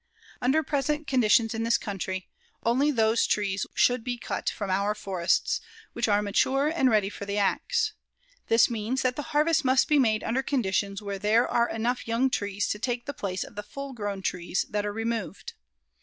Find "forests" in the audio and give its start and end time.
4.95-5.61